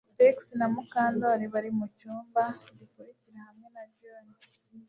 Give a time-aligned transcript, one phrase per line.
[0.15, 2.43] Trix na Mukandoli bari mucyumba
[2.77, 4.25] gikurikira hamwe na John